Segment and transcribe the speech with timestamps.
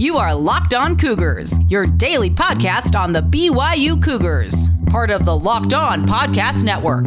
[0.00, 5.38] You are Locked On Cougars, your daily podcast on the BYU Cougars, part of the
[5.38, 7.04] Locked On Podcast Network.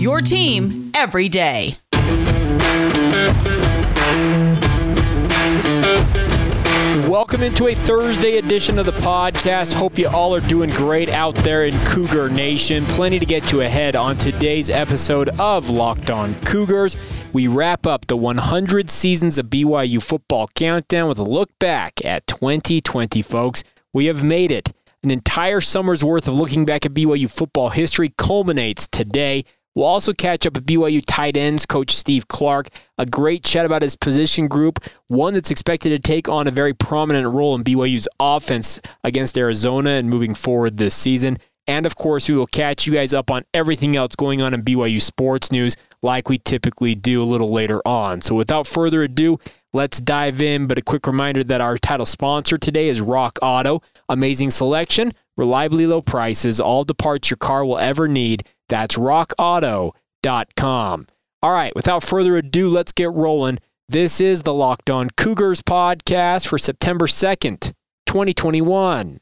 [0.00, 1.76] Your team every day.
[7.08, 9.74] Welcome into a Thursday edition of the podcast.
[9.74, 12.84] Hope you all are doing great out there in Cougar Nation.
[12.86, 16.96] Plenty to get to ahead on today's episode of Locked On Cougars.
[17.32, 22.26] We wrap up the 100 seasons of BYU football countdown with a look back at
[22.26, 23.64] 2020, folks.
[23.94, 24.70] We have made it.
[25.02, 29.46] An entire summer's worth of looking back at BYU football history culminates today.
[29.74, 32.68] We'll also catch up with BYU tight ends coach Steve Clark.
[32.98, 36.74] A great chat about his position group, one that's expected to take on a very
[36.74, 41.38] prominent role in BYU's offense against Arizona and moving forward this season.
[41.66, 44.62] And of course, we will catch you guys up on everything else going on in
[44.62, 48.20] BYU sports news like we typically do a little later on.
[48.20, 49.38] So without further ado,
[49.72, 50.66] let's dive in.
[50.66, 53.82] But a quick reminder that our title sponsor today is Rock Auto.
[54.08, 58.44] Amazing selection, reliably low prices, all the parts your car will ever need.
[58.68, 61.06] That's rockauto.com.
[61.44, 63.58] All right, without further ado, let's get rolling.
[63.88, 67.72] This is the Locked On Cougars podcast for September 2nd,
[68.06, 69.16] 2021.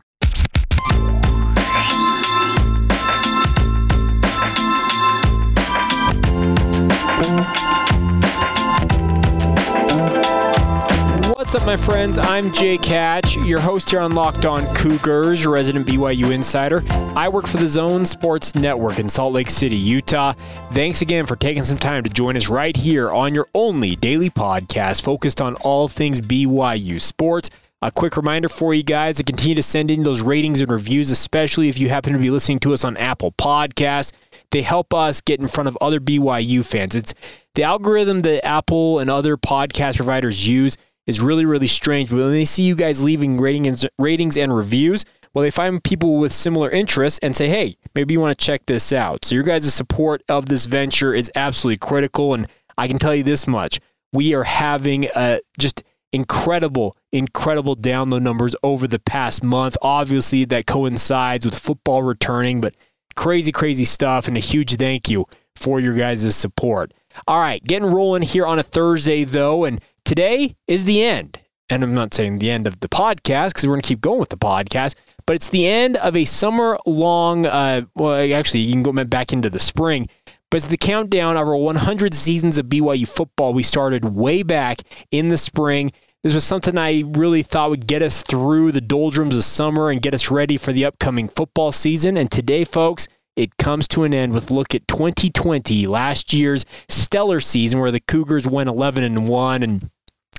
[11.36, 12.16] What's up, my friends?
[12.16, 16.82] I'm Jake Hatch, your host here on Locked On Cougars, your resident BYU insider.
[16.88, 20.32] I work for the Zone Sports Network in Salt Lake City, Utah.
[20.72, 24.30] Thanks again for taking some time to join us right here on your only daily
[24.30, 27.50] podcast focused on all things BYU sports.
[27.82, 31.10] A quick reminder for you guys to continue to send in those ratings and reviews,
[31.10, 34.12] especially if you happen to be listening to us on Apple Podcasts.
[34.52, 36.94] They help us get in front of other BYU fans.
[36.94, 37.14] It's
[37.54, 42.10] the algorithm that Apple and other podcast providers use is really, really strange.
[42.10, 46.18] But when they see you guys leaving ratings, ratings and reviews, well, they find people
[46.18, 49.24] with similar interests and say, hey, maybe you want to check this out.
[49.24, 52.34] So your guys' support of this venture is absolutely critical.
[52.34, 52.46] And
[52.76, 53.80] I can tell you this much.
[54.12, 59.76] We are having a just incredible, incredible download numbers over the past month.
[59.82, 62.76] Obviously, that coincides with football returning, but
[63.20, 64.26] crazy, crazy stuff.
[64.26, 66.92] And a huge thank you for your guys' support.
[67.28, 69.64] All right, getting rolling here on a Thursday, though.
[69.66, 71.38] And today is the end.
[71.68, 74.18] And I'm not saying the end of the podcast because we're going to keep going
[74.20, 78.72] with the podcast, but it's the end of a summer long, uh, well, actually, you
[78.72, 80.08] can go back into the spring,
[80.50, 83.52] but it's the countdown of our 100 seasons of BYU football.
[83.52, 84.78] We started way back
[85.12, 85.92] in the spring.
[86.22, 90.02] This was something I really thought would get us through the doldrums of summer and
[90.02, 92.18] get us ready for the upcoming football season.
[92.18, 97.40] And today, folks, it comes to an end with look at 2020, last year's stellar
[97.40, 99.90] season where the Cougars went 11 and 1 and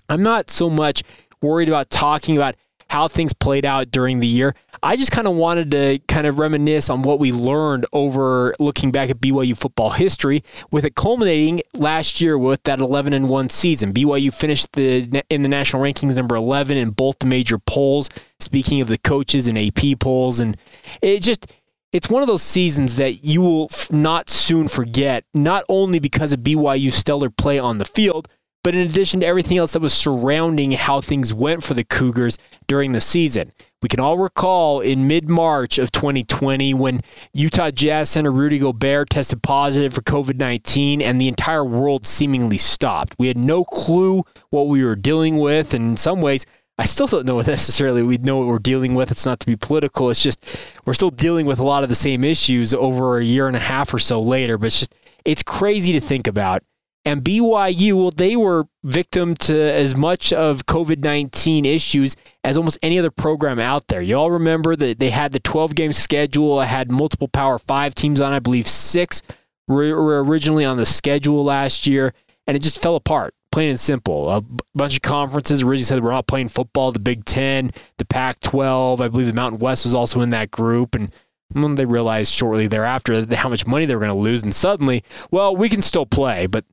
[0.08, 1.02] I'm not so much
[1.42, 2.56] worried about talking about
[2.92, 4.54] how things played out during the year.
[4.84, 8.92] I just kind of wanted to kind of reminisce on what we learned over looking
[8.92, 13.48] back at BYU football history, with it culminating last year with that 11 and 1
[13.48, 13.94] season.
[13.94, 18.10] BYU finished the in the national rankings number 11 in both the major polls.
[18.42, 20.58] Speaking of the coaches and AP polls, and
[21.02, 21.50] it just
[21.94, 26.42] it's one of those seasons that you will not soon forget, not only because of
[26.42, 28.28] BYU's stellar play on the field
[28.64, 32.38] but in addition to everything else that was surrounding how things went for the Cougars
[32.68, 33.50] during the season.
[33.82, 37.02] We can all recall in mid March of 2020 when
[37.34, 42.58] Utah Jazz center Rudy Gobert tested positive for COVID 19 and the entire world seemingly
[42.58, 43.16] stopped.
[43.18, 46.46] We had no clue what we were dealing with, and in some ways,
[46.78, 49.10] I still don't know necessarily we know what we're dealing with.
[49.10, 50.12] It's not to be political.
[50.12, 50.46] It's just
[50.86, 53.60] we're still dealing with a lot of the same issues over a year and a
[53.60, 54.60] half or so later.
[54.60, 54.96] But it's just
[55.26, 56.64] it's crazy to think about
[57.04, 62.78] and BYU, well, they were victim to as much of COVID 19 issues as almost
[62.84, 64.02] any other program out there.
[64.02, 68.22] You all remember that they had the 12 game schedule, had multiple Power Five teams
[68.22, 69.22] on, I believe six
[69.68, 72.14] were originally on the schedule last year,
[72.48, 74.30] and it just fell apart, plain and simple.
[74.30, 74.44] A
[74.76, 79.02] bunch of conferences originally said we're not playing football, the Big Ten, the Pac 12,
[79.02, 80.96] I believe the Mountain West was also in that group.
[80.96, 81.10] And
[81.54, 85.04] when they realized shortly thereafter how much money they were going to lose, and suddenly,
[85.32, 86.66] well, we can still play, but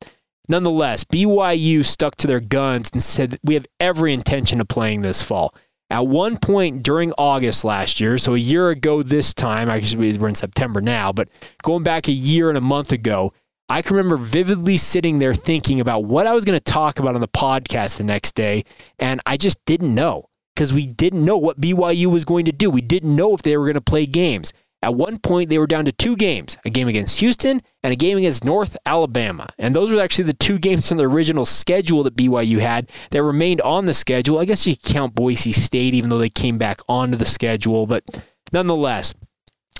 [0.49, 5.23] Nonetheless, BYU stuck to their guns and said, We have every intention of playing this
[5.23, 5.55] fall.
[5.91, 10.29] At one point during August last year, so a year ago this time, actually we're
[10.29, 11.29] in September now, but
[11.63, 13.33] going back a year and a month ago,
[13.71, 17.15] I can remember vividly sitting there thinking about what I was going to talk about
[17.15, 18.65] on the podcast the next day,
[18.99, 22.71] and I just didn't know because we didn't know what BYU was going to do.
[22.71, 24.53] We didn't know if they were going to play games.
[24.81, 27.97] At one point, they were down to two games a game against Houston and a
[27.97, 29.49] game against North Alabama.
[29.59, 33.23] And those were actually the two games from the original schedule that BYU had that
[33.23, 34.39] remained on the schedule.
[34.39, 37.87] I guess you count Boise State, even though they came back onto the schedule.
[37.87, 38.05] But
[38.53, 39.15] nonetheless,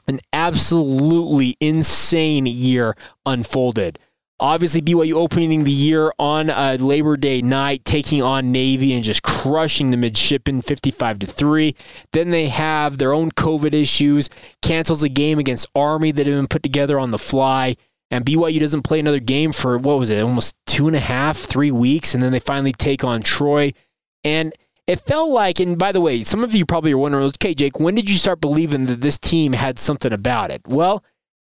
[0.09, 3.99] an absolutely insane year unfolded.
[4.41, 9.25] Obviously, BYU opening the year on a Labor Day night, taking on Navy and just
[9.25, 11.75] crushing the midshipmen 55 to 3.
[12.13, 14.31] Then they have their own COVID issues,
[14.63, 17.75] cancels a game against Army that had been put together on the fly.
[18.13, 21.37] And BYU doesn't play another game for, what was it, almost two and a half,
[21.37, 22.15] three weeks.
[22.15, 23.73] And then they finally take on Troy.
[24.23, 24.53] And
[24.87, 27.81] it felt like, and by the way, some of you probably are wondering, okay, Jake,
[27.81, 30.63] when did you start believing that this team had something about it?
[30.67, 31.05] Well,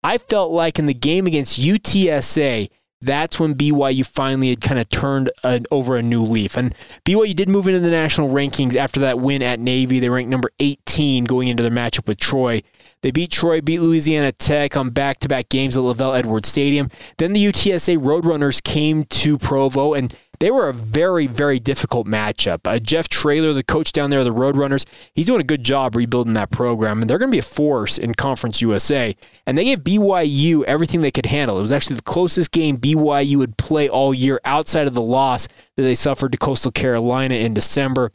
[0.07, 2.71] I felt like in the game against UTSA,
[3.01, 6.57] that's when BYU finally had kind of turned an, over a new leaf.
[6.57, 6.73] And
[7.05, 9.99] BYU did move into the national rankings after that win at Navy.
[9.99, 12.63] They ranked number 18 going into their matchup with Troy.
[13.03, 16.89] They beat Troy, beat Louisiana Tech on back to back games at LaVell Edwards Stadium.
[17.19, 22.61] Then the UTSA Roadrunners came to Provo and they were a very, very difficult matchup.
[22.65, 26.35] Uh, Jeff Traylor, the coach down there, the Roadrunners, he's doing a good job rebuilding
[26.35, 29.15] that program, and they're going to be a force in Conference USA.
[29.47, 31.59] And they gave BYU everything they could handle.
[31.59, 35.49] It was actually the closest game BYU would play all year outside of the loss
[35.77, 38.11] that they suffered to Coastal Carolina in December.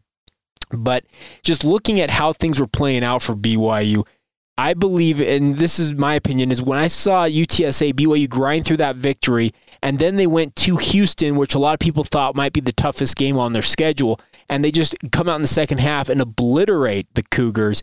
[0.72, 1.06] But
[1.44, 4.06] just looking at how things were playing out for BYU,
[4.58, 8.78] I believe, and this is my opinion, is when I saw UTSA BYU grind through
[8.78, 12.54] that victory, and then they went to Houston, which a lot of people thought might
[12.54, 14.20] be the toughest game on their schedule,
[14.50, 17.82] and they just come out in the second half and obliterate the Cougars.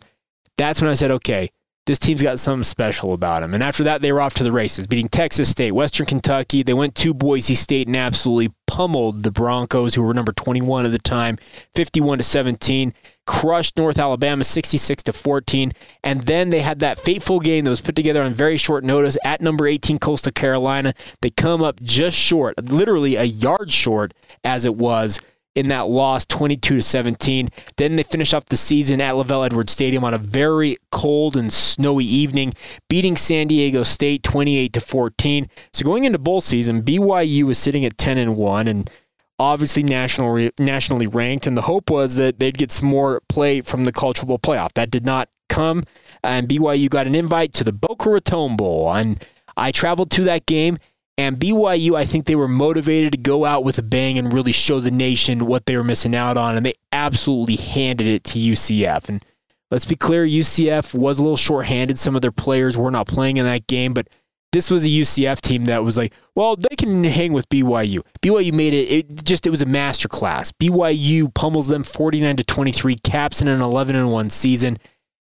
[0.57, 1.49] That's when I said, okay,
[1.85, 3.53] this team's got something special about them.
[3.53, 6.61] And after that, they were off to the races, beating Texas State, Western Kentucky.
[6.61, 10.91] They went to Boise State and absolutely pummeled the Broncos, who were number 21 at
[10.91, 11.37] the time,
[11.73, 12.93] 51 to 17
[13.29, 15.71] crushed North Alabama 66 to 14.
[16.03, 19.19] And then they had that fateful game that was put together on very short notice
[19.23, 20.95] at number 18 Coastal Carolina.
[21.21, 25.21] They come up just short, literally a yard short as it was
[25.53, 27.49] in that loss 22 to 17.
[27.77, 31.53] Then they finish off the season at LaVell Edwards Stadium on a very cold and
[31.53, 32.53] snowy evening,
[32.89, 35.47] beating San Diego State 28 to 14.
[35.71, 38.89] So going into bowl season, BYU was sitting at 10 and 1 and
[39.39, 43.85] obviously national, nationally ranked, and the hope was that they'd get some more play from
[43.85, 44.73] the college football playoff.
[44.73, 45.83] That did not come,
[46.23, 49.25] and BYU got an invite to the Boca Raton Bowl, and
[49.55, 50.77] I traveled to that game.
[51.17, 54.53] And BYU, I think they were motivated to go out with a bang and really
[54.53, 58.39] show the nation what they were missing out on, and they absolutely handed it to
[58.39, 59.09] UCF.
[59.09, 59.21] And
[59.69, 61.97] let's be clear, UCF was a little shorthanded.
[61.97, 64.07] Some of their players were not playing in that game, but
[64.51, 68.01] this was a UCF team that was like, well, they can hang with BYU.
[68.21, 70.51] BYU made it, it just it was a masterclass.
[70.51, 74.77] BYU pummels them 49 to 23, caps in an 11 and 1 season.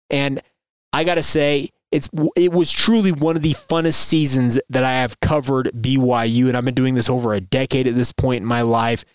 [0.09, 0.41] And
[0.94, 4.91] I got to say, it's it was truly one of the funnest seasons that I
[4.91, 8.45] have covered BYU and I've been doing this over a decade at this point in
[8.45, 9.06] my life.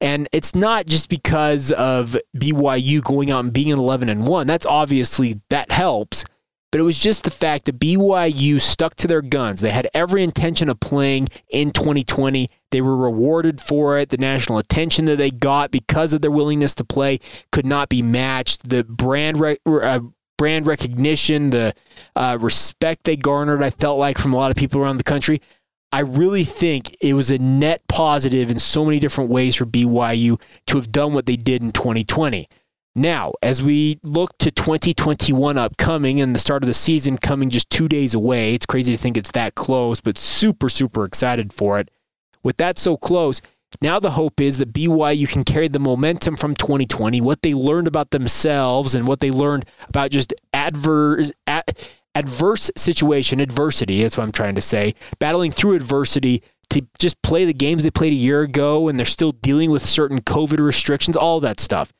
[0.00, 4.46] And it's not just because of BYU going out and being an 11 and 1.
[4.46, 6.24] That's obviously that helps
[6.70, 9.60] but it was just the fact that BYU stuck to their guns.
[9.60, 12.50] They had every intention of playing in 2020.
[12.70, 14.08] They were rewarded for it.
[14.08, 17.20] The national attention that they got because of their willingness to play
[17.52, 18.68] could not be matched.
[18.68, 20.00] The brand re- uh,
[20.36, 21.74] brand recognition, the
[22.14, 25.40] uh, respect they garnered, I felt like from a lot of people around the country.
[25.92, 30.40] I really think it was a net positive in so many different ways for BYU
[30.66, 32.48] to have done what they did in 2020.
[32.98, 37.68] Now, as we look to 2021 upcoming and the start of the season coming just
[37.68, 41.78] two days away, it's crazy to think it's that close, but super, super excited for
[41.78, 41.90] it.
[42.42, 43.42] With that so close,
[43.82, 47.86] now the hope is that BYU can carry the momentum from 2020, what they learned
[47.86, 51.64] about themselves and what they learned about just adverse, ad,
[52.14, 57.44] adverse situation, adversity, that's what I'm trying to say, battling through adversity to just play
[57.44, 61.14] the games they played a year ago and they're still dealing with certain COVID restrictions,
[61.14, 61.92] all that stuff.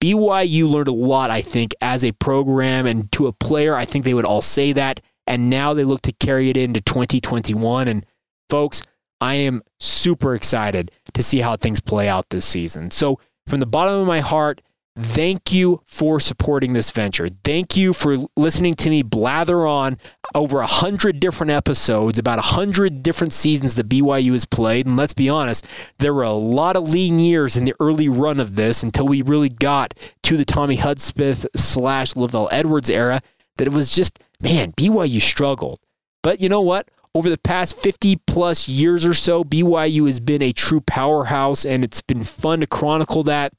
[0.00, 3.74] BYU learned a lot, I think, as a program and to a player.
[3.74, 5.00] I think they would all say that.
[5.26, 7.88] And now they look to carry it into 2021.
[7.88, 8.06] And
[8.48, 8.82] folks,
[9.20, 12.90] I am super excited to see how things play out this season.
[12.90, 14.60] So, from the bottom of my heart,
[15.00, 17.28] Thank you for supporting this venture.
[17.44, 19.96] Thank you for listening to me blather on
[20.34, 24.86] over a hundred different episodes about a hundred different seasons that BYU has played.
[24.86, 28.40] And let's be honest, there were a lot of lean years in the early run
[28.40, 33.20] of this until we really got to the Tommy Hudspeth slash LaVell Edwards era.
[33.56, 35.78] That it was just man, BYU struggled.
[36.24, 36.88] But you know what?
[37.14, 41.84] Over the past 50 plus years or so, BYU has been a true powerhouse, and
[41.84, 43.52] it's been fun to chronicle that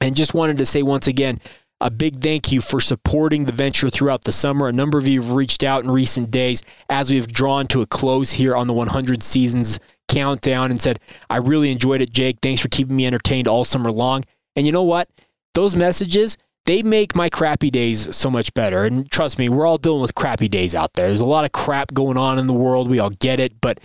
[0.00, 1.40] and just wanted to say once again,
[1.80, 4.68] a big thank you for supporting the venture throughout the summer.
[4.68, 7.86] A number of you have reached out in recent days as we've drawn to a
[7.86, 10.98] close here on the 100 seasons countdown and said,
[11.28, 12.38] I really enjoyed it, Jake.
[12.40, 14.24] Thanks for keeping me entertained all summer long.
[14.56, 15.08] And you know what?
[15.54, 18.84] Those messages, they make my crappy days so much better.
[18.84, 21.08] And trust me, we're all dealing with crappy days out there.
[21.08, 22.88] There's a lot of crap going on in the world.
[22.88, 23.60] We all get it.
[23.60, 23.80] But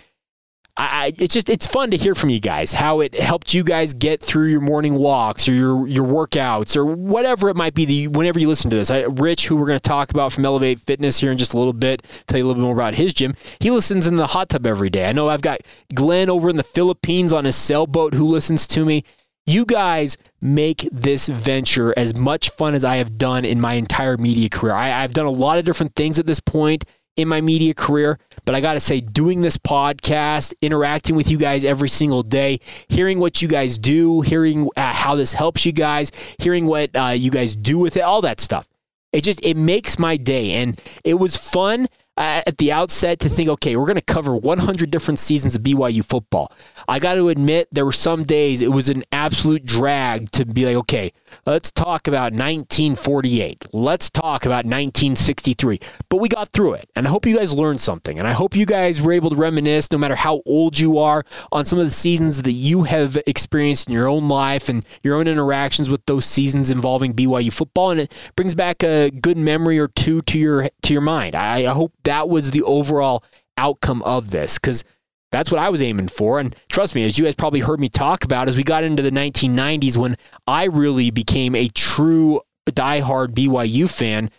[0.76, 3.92] I, it's just it's fun to hear from you guys how it helped you guys
[3.92, 7.84] get through your morning walks or your your workouts or whatever it might be.
[7.84, 10.44] The, whenever you listen to this, I, Rich, who we're going to talk about from
[10.44, 12.94] Elevate Fitness here in just a little bit, tell you a little bit more about
[12.94, 13.34] his gym.
[13.58, 15.06] He listens in the hot tub every day.
[15.06, 15.60] I know I've got
[15.94, 19.04] Glenn over in the Philippines on his sailboat who listens to me.
[19.46, 24.16] You guys make this venture as much fun as I have done in my entire
[24.16, 24.74] media career.
[24.74, 26.84] I, I've done a lot of different things at this point
[27.16, 28.18] in my media career.
[28.44, 32.60] But I got to say, doing this podcast, interacting with you guys every single day,
[32.88, 37.14] hearing what you guys do, hearing uh, how this helps you guys, hearing what uh,
[37.16, 38.66] you guys do with it, all that stuff.
[39.12, 41.88] It just it makes my day, and it was fun
[42.20, 46.04] at the outset to think, okay, we're going to cover 100 different seasons of BYU
[46.04, 46.52] football.
[46.86, 50.66] I got to admit, there were some days it was an absolute drag to be
[50.66, 51.12] like, okay,
[51.46, 53.68] let's talk about 1948.
[53.72, 55.80] Let's talk about 1963.
[56.10, 58.18] But we got through it, and I hope you guys learned something.
[58.18, 61.24] And I hope you guys were able to reminisce, no matter how old you are,
[61.52, 65.16] on some of the seasons that you have experienced in your own life and your
[65.16, 67.90] own interactions with those seasons involving BYU football.
[67.90, 71.34] And it brings back a good memory or two to your to your mind.
[71.34, 73.24] I, I hope that was the overall
[73.56, 74.84] outcome of this because
[75.32, 76.40] that's what I was aiming for.
[76.40, 79.02] And trust me, as you guys probably heard me talk about, as we got into
[79.02, 84.30] the 1990s when I really became a true diehard BYU fan,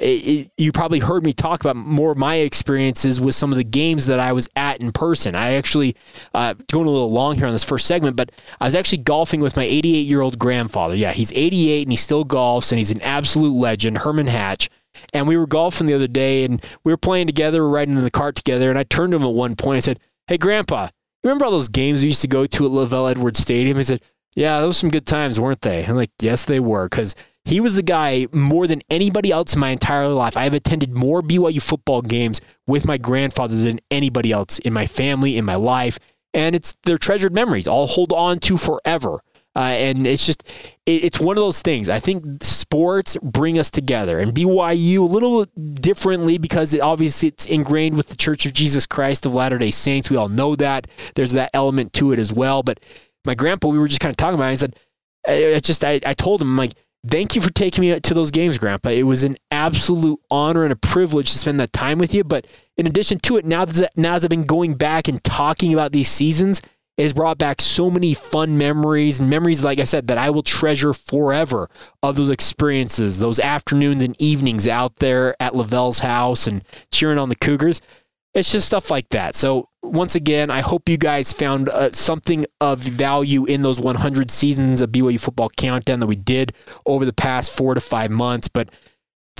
[0.00, 3.58] it, it, you probably heard me talk about more of my experiences with some of
[3.58, 5.34] the games that I was at in person.
[5.34, 5.94] I actually,
[6.32, 9.40] uh, going a little long here on this first segment, but I was actually golfing
[9.40, 10.94] with my 88 year old grandfather.
[10.94, 14.70] Yeah, he's 88 and he still golfs and he's an absolute legend, Herman Hatch.
[15.12, 17.96] And we were golfing the other day and we were playing together, we were riding
[17.96, 18.70] in the cart together.
[18.70, 20.88] And I turned to him at one point and said, Hey, Grandpa,
[21.24, 23.76] remember all those games we used to go to at LaVell Edwards Stadium?
[23.76, 24.02] He said,
[24.34, 25.84] Yeah, those were some good times, weren't they?
[25.84, 26.88] I'm like, Yes, they were.
[26.88, 27.14] Because
[27.44, 30.36] he was the guy more than anybody else in my entire life.
[30.36, 34.86] I have attended more BYU football games with my grandfather than anybody else in my
[34.86, 35.98] family, in my life.
[36.32, 37.66] And it's their treasured memories.
[37.66, 39.20] I'll hold on to forever.
[39.56, 40.44] Uh, and it's just,
[40.86, 41.88] it, it's one of those things.
[41.88, 47.46] I think sports bring us together, and BYU a little differently because it obviously it's
[47.46, 50.08] ingrained with the Church of Jesus Christ of Latter Day Saints.
[50.08, 50.86] We all know that.
[51.16, 52.62] There's that element to it as well.
[52.62, 52.84] But
[53.24, 54.50] my grandpa, we were just kind of talking about.
[54.50, 54.76] It, I said,
[55.26, 56.72] I just, I, I told him, I'm like,
[57.06, 58.90] thank you for taking me to those games, Grandpa.
[58.90, 62.24] It was an absolute honor and a privilege to spend that time with you.
[62.24, 65.72] But in addition to it, now that now as I've been going back and talking
[65.72, 66.62] about these seasons,
[67.00, 70.42] it has brought back so many fun memories memories, like I said, that I will
[70.42, 71.70] treasure forever
[72.02, 77.30] of those experiences, those afternoons and evenings out there at LaVell's house and cheering on
[77.30, 77.80] the Cougars.
[78.34, 79.34] It's just stuff like that.
[79.34, 84.30] So, once again, I hope you guys found uh, something of value in those 100
[84.30, 86.52] seasons of BYU football countdown that we did
[86.84, 88.48] over the past four to five months.
[88.48, 88.68] But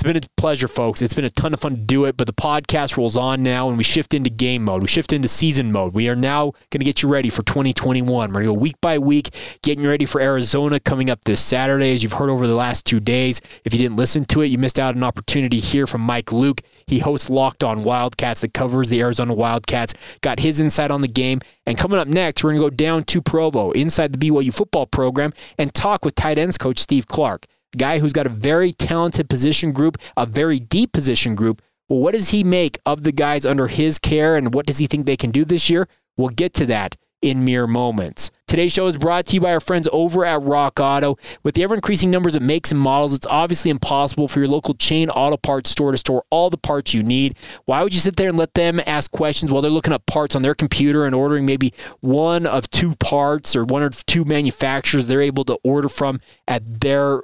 [0.01, 1.03] it's been a pleasure, folks.
[1.03, 3.69] It's been a ton of fun to do it, but the podcast rolls on now
[3.69, 4.81] and we shift into game mode.
[4.81, 5.93] We shift into season mode.
[5.93, 8.09] We are now going to get you ready for 2021.
[8.09, 9.29] We're going to go week by week,
[9.63, 12.87] getting you ready for Arizona coming up this Saturday, as you've heard over the last
[12.87, 13.43] two days.
[13.67, 16.63] If you didn't listen to it, you missed out an opportunity here from Mike Luke.
[16.87, 19.93] He hosts Locked On Wildcats that covers the Arizona Wildcats.
[20.23, 21.41] Got his insight on the game.
[21.67, 24.87] And coming up next, we're going to go down to Provo inside the BYU football
[24.87, 27.45] program and talk with tight ends coach Steve Clark
[27.77, 31.63] guy who's got a very talented position group, a very deep position group.
[31.89, 34.87] Well, what does he make of the guys under his care and what does he
[34.87, 35.89] think they can do this year?
[36.17, 38.31] We'll get to that in mere moments.
[38.51, 41.17] Today's show is brought to you by our friends over at Rock Auto.
[41.45, 44.75] With the ever increasing numbers of makes and models, it's obviously impossible for your local
[44.75, 47.39] chain auto parts store to store all the parts you need.
[47.67, 50.35] Why would you sit there and let them ask questions while they're looking up parts
[50.35, 55.07] on their computer and ordering maybe one of two parts or one or two manufacturers
[55.07, 57.23] they're able to order from at their,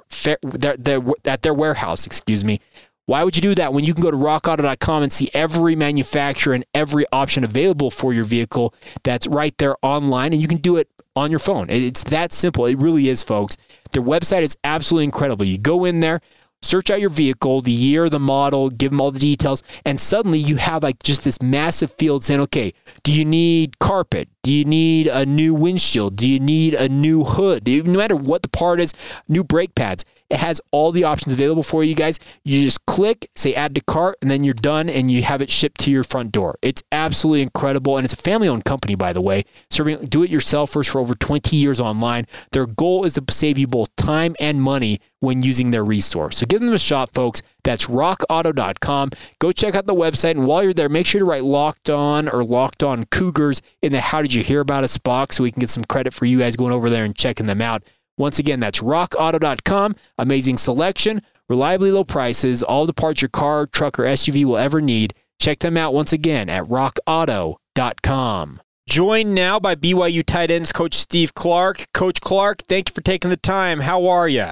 [1.25, 2.61] at their warehouse, excuse me.
[3.07, 6.53] Why would you do that when you can go to rockauto.com and see every manufacturer
[6.53, 8.73] and every option available for your vehicle
[9.03, 11.69] that's right there online and you can do it on your phone?
[11.69, 12.65] It's that simple.
[12.65, 13.55] It really is, folks.
[13.93, 15.45] Their website is absolutely incredible.
[15.45, 16.19] You go in there,
[16.61, 20.39] search out your vehicle, the year, the model, give them all the details, and suddenly
[20.39, 22.73] you have like just this massive field saying, okay,
[23.03, 24.27] do you need carpet?
[24.43, 26.17] Do you need a new windshield?
[26.17, 27.65] Do you need a new hood?
[27.65, 28.93] No matter what the part is,
[29.29, 32.19] new brake pads It has all the options available for you guys.
[32.43, 35.49] You just click, say add to cart, and then you're done and you have it
[35.49, 36.57] shipped to your front door.
[36.61, 37.97] It's absolutely incredible.
[37.97, 41.15] And it's a family owned company, by the way, serving do it yourselfers for over
[41.15, 42.27] 20 years online.
[42.51, 46.37] Their goal is to save you both time and money when using their resource.
[46.37, 47.41] So give them a shot, folks.
[47.63, 49.11] That's rockauto.com.
[49.39, 50.31] Go check out the website.
[50.31, 53.91] And while you're there, make sure to write locked on or locked on cougars in
[53.91, 56.25] the how did you hear about us box so we can get some credit for
[56.25, 57.83] you guys going over there and checking them out.
[58.17, 59.95] Once again, that's rockauto.com.
[60.17, 64.81] Amazing selection, reliably low prices, all the parts your car, truck, or SUV will ever
[64.81, 65.13] need.
[65.39, 68.61] Check them out once again at rockauto.com.
[68.89, 71.87] Joined now by BYU tight ends coach Steve Clark.
[71.93, 73.81] Coach Clark, thank you for taking the time.
[73.81, 74.47] How are you?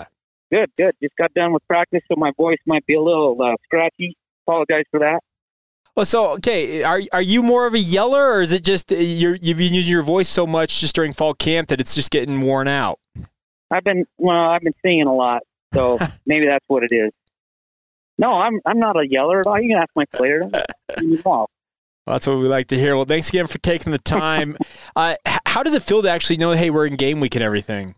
[0.52, 0.94] Good, good.
[1.02, 4.18] Just got done with practice, so my voice might be a little uh, scratchy.
[4.46, 5.22] Apologize for that.
[5.96, 8.96] Well, so okay, are are you more of a yeller, or is it just uh,
[8.96, 12.12] you're, you've been using your voice so much just during fall camp that it's just
[12.12, 13.00] getting worn out?
[13.76, 17.12] I've been well, I've been singing a lot, so maybe that's what it is.
[18.18, 19.60] No, I'm I'm not a yeller at all.
[19.60, 20.42] You can ask my player.
[21.26, 21.48] well,
[22.08, 22.96] that's what we like to hear.
[22.96, 24.56] Well, thanks again for taking the time.
[24.96, 25.16] uh,
[25.46, 27.96] how does it feel to actually know, hey, we're in game week and everything?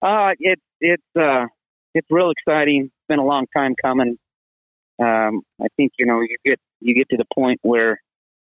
[0.00, 1.46] Uh, it's it's uh,
[1.94, 2.84] it's real exciting.
[2.84, 4.16] It's been a long time coming.
[5.00, 8.00] Um, I think you know you get you get to the point where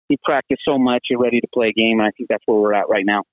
[0.10, 2.60] you practice so much, you're ready to play a game, and I think that's where
[2.60, 3.24] we're at right now.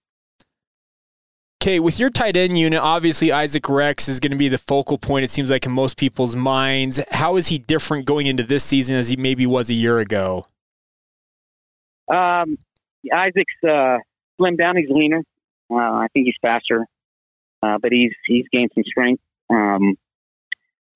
[1.63, 4.99] Okay, with your tight end unit, obviously Isaac Rex is going to be the focal
[4.99, 5.25] point.
[5.25, 6.99] It seems like in most people's minds.
[7.13, 10.49] How is he different going into this season as he maybe was a year ago?
[12.13, 12.59] Um,
[13.15, 13.99] Isaac's uh,
[14.41, 14.77] slimmed down.
[14.77, 15.23] He's leaner.
[15.71, 16.85] Uh, I think he's faster,
[17.63, 19.23] uh, but he's he's gained some strength.
[19.49, 19.95] Um,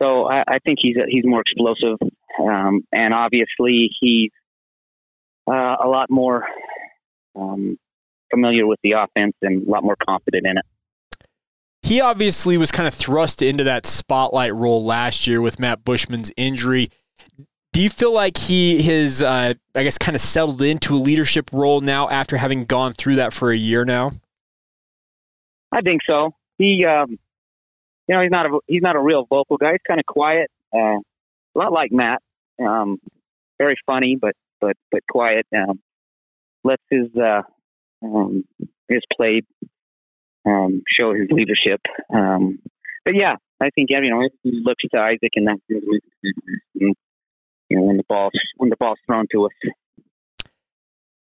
[0.03, 1.99] so I, I, think he's he's more explosive,
[2.41, 4.33] um, and obviously he's
[5.49, 6.45] uh, a lot more
[7.37, 7.79] um,
[8.31, 10.65] familiar with the offense and a lot more confident in it.
[11.83, 16.33] He obviously was kind of thrust into that spotlight role last year with Matt Bushman's
[16.37, 16.91] injury.
[17.73, 21.51] Do you feel like he has, uh, I guess, kind of settled into a leadership
[21.53, 24.13] role now after having gone through that for a year now?
[25.71, 26.35] I think so.
[26.59, 27.19] He, um,
[28.09, 29.73] you know, he's not a he's not a real vocal guy.
[29.73, 32.23] He's kind of quiet, uh, a lot like Matt.
[32.59, 32.99] Um,
[33.59, 35.47] very funny, but but but quiet.
[35.55, 35.81] Um,
[36.65, 37.43] lets his uh,
[38.03, 38.45] um,
[38.89, 39.43] his play
[40.47, 41.81] um, show his leadership.
[42.13, 42.61] Um,
[43.05, 46.95] but yeah, I think you know he looks to Isaac and that you
[47.71, 49.53] know when the ball when the ball's thrown to us.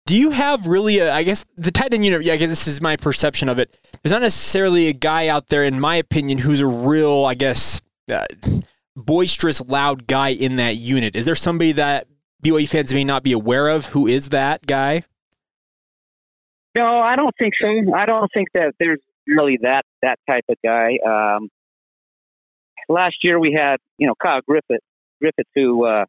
[0.06, 2.66] Do you have really a, I guess the tight end unit, yeah, I guess this
[2.66, 3.78] is my perception of it.
[4.02, 7.80] There's not necessarily a guy out there, in my opinion, who's a real, I guess,
[8.12, 8.26] uh,
[8.94, 11.16] boisterous, loud guy in that unit.
[11.16, 12.06] Is there somebody that
[12.44, 15.04] BYU fans may not be aware of who is that guy?
[16.74, 17.68] No, I don't think so.
[17.94, 20.98] I don't think that there's really that that type of guy.
[21.06, 21.48] Um,
[22.88, 24.82] last year we had, you know, Kyle Griffith,
[25.20, 26.04] Griffith who uh,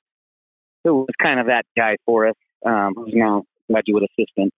[0.83, 4.51] who was kind of that guy for us, um, who's now graduate assistant.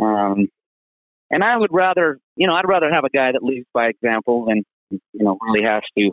[0.00, 0.48] Um,
[1.30, 4.46] and I would rather, you know, I'd rather have a guy that leads by example
[4.46, 6.10] than, you know, really has to,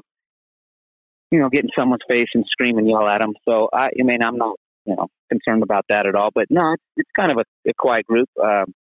[1.31, 3.33] you know, get in someone's face and scream and yell at them.
[3.47, 6.29] So I, I mean, I'm not, you know, concerned about that at all.
[6.33, 8.29] But no, it's, it's kind of a, a quiet group.
[8.41, 8.73] Um,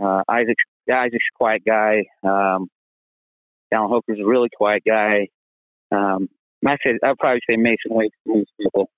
[0.00, 2.04] uh, Isaac's Isaac's a quiet guy.
[2.22, 2.68] Um,
[3.72, 5.28] Dallin Holker's a really quiet guy.
[5.90, 6.28] Um,
[6.66, 8.90] I say I'd probably say Masen Wake's the most people.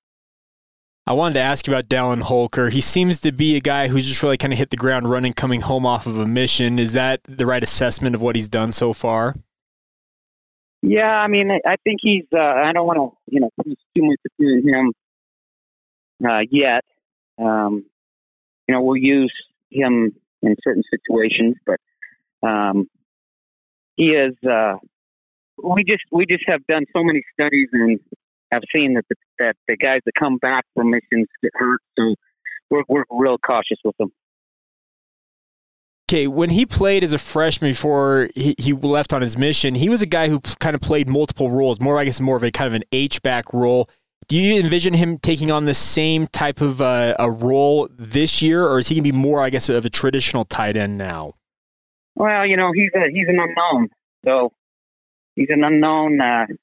[1.08, 2.68] I wanted to ask you about Dallin Holker.
[2.68, 5.32] He seems to be a guy who's just really kind of hit the ground running,
[5.32, 6.80] coming home off of a mission.
[6.80, 9.36] Is that the right assessment of what he's done so far?
[10.82, 12.24] Yeah, I mean, I think he's.
[12.32, 14.92] Uh, I don't want to, you know, too much into him
[16.28, 16.82] uh, yet.
[17.38, 17.84] Um,
[18.66, 19.32] you know, we'll use
[19.70, 20.12] him
[20.46, 21.78] in certain situations, but
[22.46, 22.88] um,
[23.96, 24.34] he is.
[24.48, 24.74] Uh,
[25.62, 27.98] we just we just have done so many studies and
[28.52, 32.14] have seen that the, that the guys that come back from missions get hurt, so
[32.70, 34.12] we're we're real cautious with them.
[36.08, 39.88] Okay, when he played as a freshman before he, he left on his mission, he
[39.88, 42.52] was a guy who kind of played multiple roles, more I guess more of a
[42.52, 43.90] kind of an H back role.
[44.28, 48.66] Do you envision him taking on the same type of uh, a role this year,
[48.66, 51.34] or is he going to be more, I guess, of a traditional tight end now?
[52.16, 53.88] Well, you know, he's a he's an unknown,
[54.24, 54.52] so
[55.36, 56.56] he's an unknown uh, to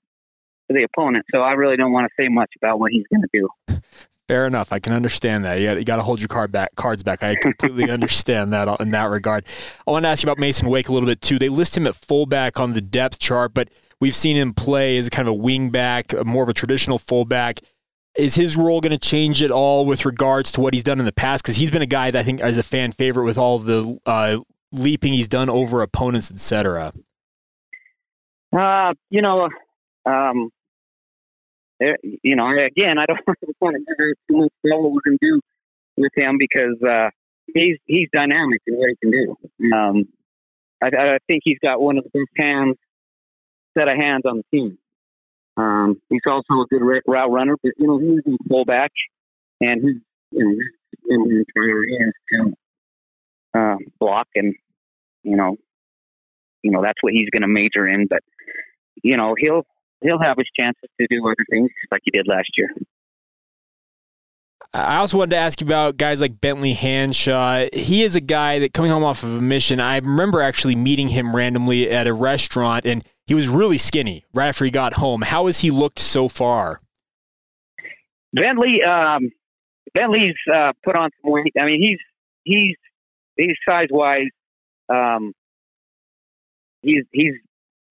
[0.70, 1.26] the opponent.
[1.32, 3.50] So I really don't want to say much about what he's going to do.
[4.28, 4.72] Fair enough.
[4.72, 5.56] I can understand that.
[5.56, 7.24] You got, you got to hold your card back, cards back.
[7.24, 9.46] I completely understand that in that regard.
[9.86, 11.38] I want to ask you about Masen Wake a little bit too.
[11.38, 13.70] They list him at fullback on the depth chart, but
[14.04, 17.62] We've seen him play as kind of a wing back, more of a traditional fullback.
[18.18, 21.06] Is his role going to change at all with regards to what he's done in
[21.06, 21.42] the past?
[21.42, 23.98] Because he's been a guy that I think is a fan favorite with all the
[24.06, 24.40] uh,
[24.74, 26.92] leaping he's done over opponents, etc.
[28.52, 29.48] Uh, you know,
[30.06, 30.50] um,
[31.80, 33.22] there, you know, again, I don't
[33.62, 35.40] want to give too much what we can do
[35.96, 37.10] with him because uh,
[37.54, 39.74] he's he's dynamic in what he can do.
[39.74, 40.10] Um,
[40.82, 42.76] I, I think he's got one of the best hands,
[43.78, 44.78] set of hands on the team.
[45.56, 48.92] Um, he's also a good route runner, but you know he's a fullback,
[49.62, 50.44] and he's you
[51.10, 52.54] know his entire is to
[53.54, 54.56] uh, block, and
[55.24, 55.58] you know,
[56.64, 58.08] you know that's what he's going to major in.
[58.10, 58.22] But
[59.04, 59.64] you know he'll
[60.02, 62.70] he'll have his chances to do other things like he did last year.
[64.76, 67.70] I also wanted to ask you about guys like Bentley Hanshaw.
[67.72, 69.80] He is a guy that coming home off of a mission.
[69.80, 74.50] I remember actually meeting him randomly at a restaurant, and he was really skinny right
[74.50, 75.22] after he got home.
[75.22, 76.82] How has he looked so far?
[78.34, 79.30] Bentley, um,
[79.94, 81.54] Bentley's uh, put on some weight.
[81.60, 82.00] I mean, he's
[82.44, 82.76] he's
[83.38, 84.30] he's size wise.
[84.90, 85.34] Um,
[86.82, 87.34] he's he's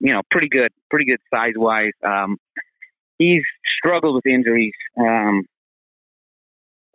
[0.00, 1.92] you know pretty good, pretty good size wise.
[2.04, 2.36] Um,
[3.18, 3.42] he's
[3.78, 4.74] struggled with injuries.
[4.98, 5.44] Um,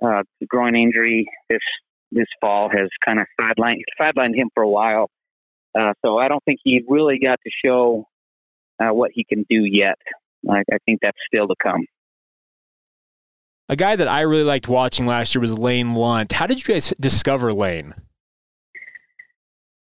[0.03, 1.59] uh, groin injury this
[2.11, 5.09] this fall has kind of sidelined sidelined him for a while.
[5.77, 8.07] Uh, so I don't think he really got to show
[8.79, 9.97] uh, what he can do yet.
[10.49, 11.85] I, I think that's still to come.
[13.69, 16.31] A guy that I really liked watching last year was Lane Lunt.
[16.31, 17.93] How did you guys discover Lane?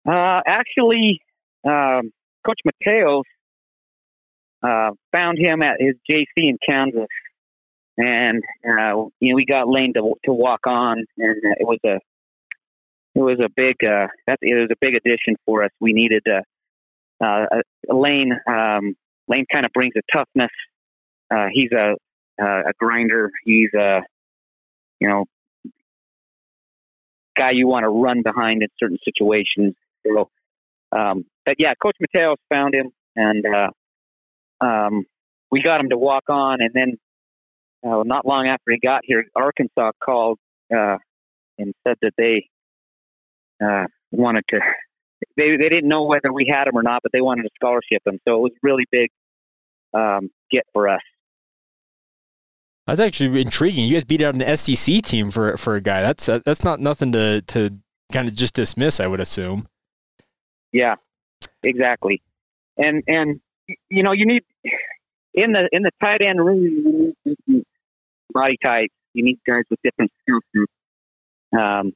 [0.06, 1.20] Uh, actually,
[1.66, 2.10] um,
[2.44, 3.22] Coach Mateos
[4.62, 7.06] uh, found him at his JC in Kansas
[8.00, 11.78] and uh, you know we got Lane to to walk on, and uh, it was
[11.84, 11.98] a
[13.14, 15.70] it was a big uh, that it was a big addition for us.
[15.80, 16.42] We needed uh,
[17.20, 17.46] uh,
[17.88, 18.32] Lane.
[18.48, 18.94] Um,
[19.28, 20.50] Lane kind of brings a toughness.
[21.32, 21.94] Uh, he's a
[22.42, 23.30] uh, a grinder.
[23.44, 24.00] He's a
[25.00, 25.24] you know
[27.36, 29.74] guy you want to run behind in certain situations.
[30.06, 30.28] So,
[30.92, 35.04] um, but yeah, Coach Mateos found him, and uh, um,
[35.50, 36.98] we got him to walk on, and then
[37.84, 40.38] uh, not long after he got here, Arkansas called
[40.74, 40.96] uh,
[41.58, 42.48] and said that they
[43.64, 44.60] uh, wanted to.
[45.36, 48.02] They they didn't know whether we had him or not, but they wanted to scholarship
[48.06, 48.18] him.
[48.26, 49.10] So it was really big
[49.94, 51.00] um, get for us.
[52.86, 53.86] That's actually intriguing.
[53.86, 56.02] You guys beat out an SEC team for for a guy.
[56.02, 57.78] That's uh, that's not nothing to to
[58.12, 59.00] kind of just dismiss.
[59.00, 59.68] I would assume.
[60.72, 60.96] Yeah,
[61.62, 62.22] exactly.
[62.76, 63.40] And and
[63.88, 64.42] you know you need
[65.34, 67.64] in the in the tight end room you need
[68.32, 68.92] body types.
[69.14, 70.72] You need guys with different skill sets.
[71.52, 71.92] Um,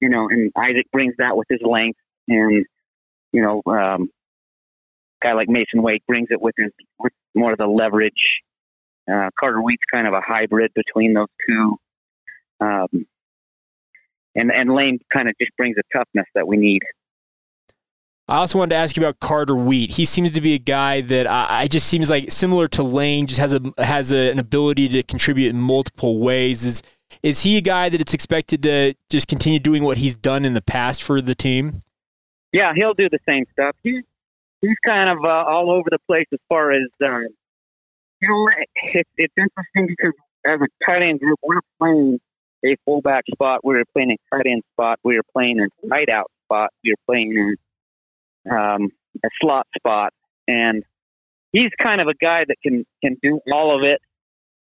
[0.00, 2.64] you know, and Isaac brings that with his length, and
[3.32, 4.10] you know, um,
[5.22, 6.54] guy like Masen Wake brings it with
[6.98, 8.12] with more of the leverage.
[9.10, 11.76] Uh, Carter Wheat's kind of a hybrid between those two.
[12.60, 13.06] Um,
[14.34, 16.82] and and Lane kind of just brings a toughness that we need.
[18.30, 19.92] I also wanted to ask you about Carter Wheat.
[19.92, 23.26] He seems to be a guy that I, I just seems like similar to Lane,
[23.26, 26.66] just has a has a, an ability to contribute in multiple ways.
[26.66, 26.82] Is
[27.22, 30.52] is he a guy that it's expected to just continue doing what he's done in
[30.52, 31.82] the past for the team?
[32.58, 33.76] Yeah, he'll do the same stuff.
[33.84, 34.02] He's
[34.60, 37.20] he's kind of uh, all over the place as far as uh,
[38.20, 38.48] you know.
[38.82, 42.18] It's it's interesting because as a tight end group, we're playing
[42.64, 46.08] a fullback spot, we are playing a tight end spot, we are playing a tight
[46.08, 47.54] out spot, we are playing
[48.50, 48.88] um,
[49.24, 50.12] a slot spot,
[50.48, 50.82] and
[51.52, 54.00] he's kind of a guy that can can do all of it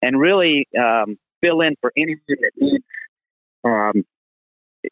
[0.01, 2.83] and really um, fill in for anyone that needs
[3.63, 4.03] um,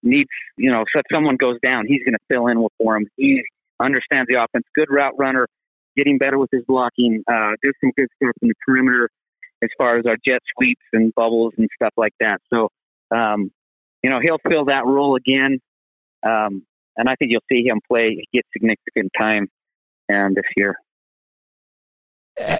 [0.04, 3.08] needs you know so if someone goes down, he's going to fill in for him.
[3.18, 3.44] He
[3.80, 5.48] understands the offense, good route runner,
[5.96, 7.24] getting better with his blocking.
[7.28, 9.10] Uh, do some good stuff in the perimeter
[9.64, 12.40] as far as our jet sweeps and bubbles and stuff like that.
[12.54, 12.70] So,
[13.16, 13.52] um,
[14.04, 15.60] you know, he'll fill that role again.
[16.24, 16.64] Um,
[16.98, 19.48] and I think you'll see him play get significant time
[20.08, 20.76] and this year.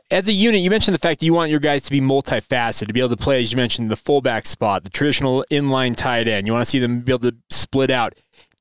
[0.10, 2.88] As a unit, you mentioned the fact that you want your guys to be multifaceted,
[2.88, 6.28] to be able to play, as you mentioned, the fullback spot, the traditional inline tight
[6.28, 6.48] end.
[6.48, 8.14] You want to see them be able to split out.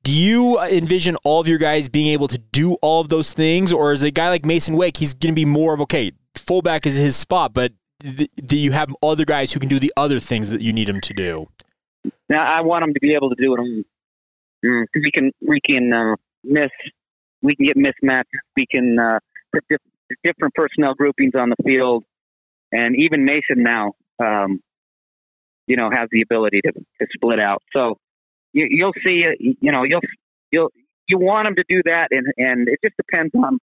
[0.03, 3.71] Do you envision all of your guys being able to do all of those things,
[3.71, 6.85] or is a guy like Masen Wake, he's going to be more of okay, fullback
[6.85, 10.49] is his spot, but do you have other guys who can do the other things
[10.49, 11.47] that you need him to do?
[12.29, 13.83] Now, I want him to be able to do it all.
[14.63, 16.71] Mm, we can we can uh, miss
[17.41, 18.23] we can get mismatches.
[18.55, 19.19] We can uh,
[19.53, 19.79] put diff-
[20.23, 22.03] different personnel groupings on the field,
[22.71, 24.59] and even Masen now, um,
[25.67, 27.61] you know, has the ability to, to split out.
[27.73, 27.97] So
[28.53, 30.01] you, you'll see, you know, you'll
[30.51, 30.69] you'll
[31.07, 33.59] you want them to do that, and and it just depends on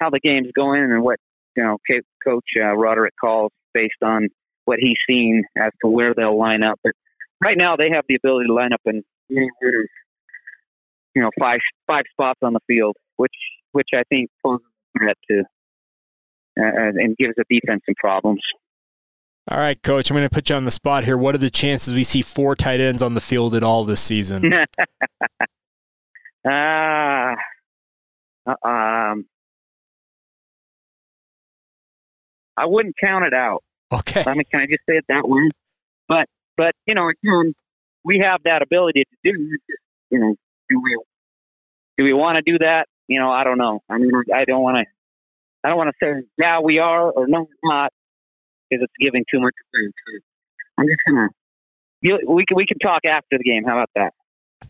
[0.00, 1.18] how the game's going and what
[1.56, 1.78] you know
[2.24, 4.28] Coach uh, Roderick calls based on
[4.64, 6.78] what he's seen as to where they'll line up.
[6.82, 6.92] But
[7.42, 9.50] right now, they have the ability to line up in you
[11.16, 13.34] know five five spots on the field, which
[13.72, 15.53] which I think poses a threat to uh,
[16.56, 18.40] and gives the defense some problems.
[19.50, 21.18] All right, coach, I'm going to put you on the spot here.
[21.18, 24.00] What are the chances we see four tight ends on the field at all this
[24.00, 24.42] season?
[26.48, 27.34] uh,
[28.46, 29.26] um,
[32.56, 33.62] I wouldn't count it out.
[33.92, 34.24] Okay.
[34.26, 35.50] I mean, can I just say it that way?
[36.08, 37.54] But, but you know, again,
[38.02, 39.58] we have that ability to do.
[40.10, 40.34] You know,
[40.70, 40.98] do we
[41.96, 42.86] do we want to do that?
[43.08, 43.82] You know, I don't know.
[43.88, 44.84] I mean, I don't want to.
[45.64, 47.90] I don't want to say now we are or no we're not
[48.68, 49.54] because it's giving too much.
[50.78, 51.28] I'm just gonna.
[52.02, 53.64] You, we can we can talk after the game.
[53.64, 54.12] How about that?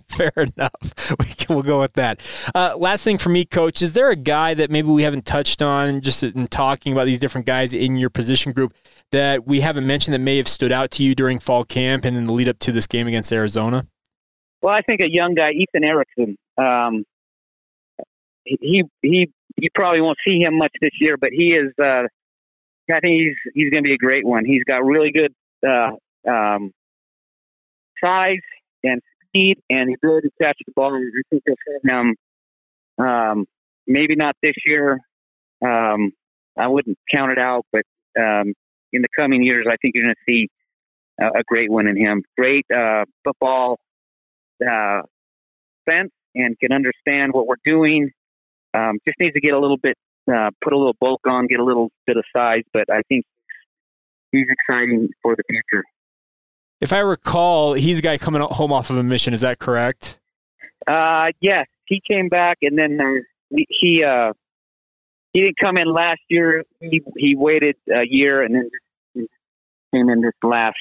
[0.09, 1.15] Fair enough.
[1.19, 2.23] We can, we'll go with that.
[2.55, 5.63] Uh, last thing for me, coach, is there a guy that maybe we haven't touched
[5.63, 8.75] on just in talking about these different guys in your position group
[9.11, 12.17] that we haven't mentioned that may have stood out to you during fall camp and
[12.17, 13.87] in the lead up to this game against Arizona?
[14.63, 16.37] Well, I think a young guy, Ethan Erickson.
[16.57, 17.05] Um,
[18.45, 21.73] he he you probably won't see him much this year, but he is.
[21.79, 22.09] Uh,
[22.93, 24.45] I think he's he's going to be a great one.
[24.45, 25.33] He's got really good
[25.67, 25.93] uh,
[26.31, 26.73] um,
[28.03, 28.39] size
[28.83, 30.95] and speed and the ability to catch the ball.
[30.95, 32.15] I think you'll see him.
[32.99, 33.47] Um,
[33.87, 35.01] maybe not this year.
[35.65, 36.13] Um,
[36.59, 37.83] I wouldn't count it out, but
[38.19, 38.53] um,
[38.93, 40.49] in the coming years, I think you're going to see
[41.21, 42.23] a, a great one in him.
[42.37, 43.79] Great uh, football
[44.63, 45.03] uh,
[45.89, 48.11] sense and can understand what we're doing.
[48.75, 49.97] Um, just needs to get a little bit,
[50.29, 53.25] uh, put a little bulk on, get a little bit of size, but I think
[54.33, 55.85] he's exciting for the future.
[56.81, 59.33] If I recall, he's a guy coming home off of a mission.
[59.33, 60.19] Is that correct?
[60.87, 64.33] Uh, yes, he came back, and then uh, he uh,
[65.33, 66.65] he didn't come in last year.
[66.81, 68.71] He he waited a year, and then
[69.95, 70.77] came in this last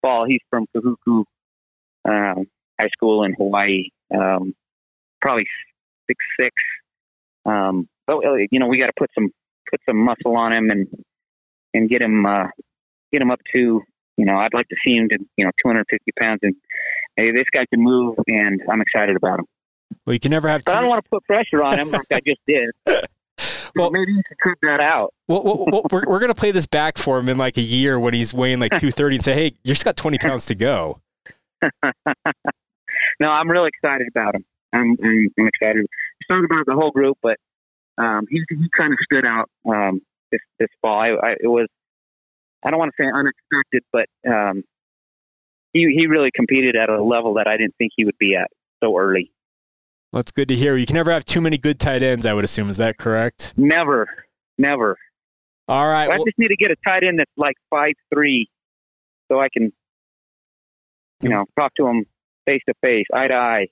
[0.00, 0.24] fall.
[0.26, 1.24] He's from Kahuku
[2.04, 2.46] um,
[2.80, 3.90] High School in Hawaii.
[4.12, 4.54] Um,
[5.20, 5.46] probably
[6.08, 6.54] six six.
[7.44, 9.30] Um, but uh, you know, we got to put some
[9.70, 10.88] put some muscle on him and
[11.74, 12.48] and get him uh,
[13.12, 13.82] get him up to
[14.16, 16.54] you know I'd like to see him to you know 250 pounds and
[17.16, 19.46] hey this guy can move and I'm excited about him.
[20.06, 20.64] Well, you can never have.
[20.64, 22.70] But I don't want to put pressure on him like I just did.
[23.76, 25.12] well, maybe you should cut that out.
[25.28, 27.98] Well, well, well we're we're gonna play this back for him in like a year
[27.98, 31.00] when he's weighing like 230 and say, hey, you just got 20 pounds to go.
[33.20, 34.44] no, I'm really excited about him.
[34.72, 35.86] I'm, I'm, I'm excited.
[36.20, 37.36] Excited about the whole group, but
[37.98, 40.98] um, he he kind of stood out um, this this fall.
[40.98, 41.66] I, I, it was
[42.64, 44.64] I don't want to say unexpected, but um,
[45.72, 48.48] he he really competed at a level that I didn't think he would be at
[48.82, 49.32] so early.
[50.12, 50.76] Well, that's good to hear.
[50.76, 52.26] You can never have too many good tight ends.
[52.26, 53.54] I would assume is that correct?
[53.56, 54.06] Never,
[54.58, 54.98] never.
[55.68, 56.04] All right.
[56.04, 58.48] I well, just need to get a tight end that's like five three,
[59.30, 59.72] so I can,
[61.22, 62.04] you know, talk to him
[62.46, 63.66] face to face, eye to eye.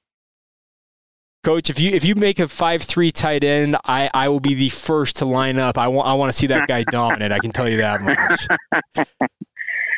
[1.43, 4.53] Coach, if you if you make a five three tight end, I, I will be
[4.53, 5.79] the first to line up.
[5.79, 7.33] I want I want to see that guy dominant.
[7.33, 9.07] I can tell you that much.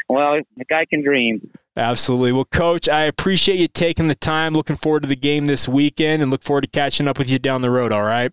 [0.08, 1.50] well, the guy can dream.
[1.76, 2.32] Absolutely.
[2.32, 4.54] Well, Coach, I appreciate you taking the time.
[4.54, 7.40] Looking forward to the game this weekend, and look forward to catching up with you
[7.40, 7.90] down the road.
[7.90, 8.30] All right.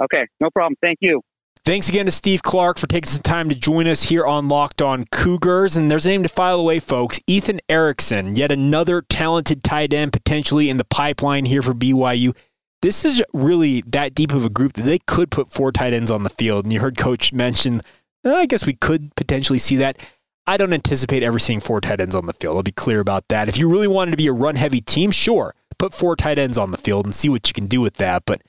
[0.00, 0.76] Okay, no problem.
[0.80, 1.20] Thank you.
[1.66, 4.80] Thanks again to Steve Clark for taking some time to join us here on Locked
[4.80, 5.76] On Cougars.
[5.76, 7.18] And there's a name to file away, folks.
[7.26, 12.36] Ethan Erickson, yet another talented tight end potentially in the pipeline here for BYU.
[12.82, 16.08] This is really that deep of a group that they could put four tight ends
[16.08, 16.66] on the field.
[16.66, 17.80] And you heard Coach mention,
[18.22, 20.08] oh, I guess we could potentially see that.
[20.46, 22.56] I don't anticipate ever seeing four tight ends on the field.
[22.56, 23.48] I'll be clear about that.
[23.48, 26.58] If you really wanted to be a run heavy team, sure, put four tight ends
[26.58, 28.22] on the field and see what you can do with that.
[28.24, 28.42] But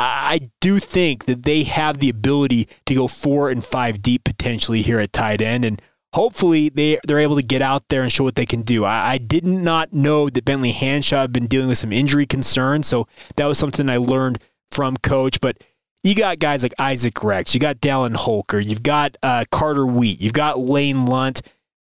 [0.00, 4.80] I do think that they have the ability to go four and five deep potentially
[4.80, 5.80] here at tight end, and
[6.14, 8.84] hopefully they they're able to get out there and show what they can do.
[8.84, 12.86] I, I did not know that Bentley Hanshaw had been dealing with some injury concerns,
[12.86, 14.38] so that was something I learned
[14.70, 15.40] from coach.
[15.40, 15.62] But
[16.02, 20.20] you got guys like Isaac Rex, you got Dallin Holker, you've got uh, Carter Wheat,
[20.20, 21.42] you've got Lane Lunt.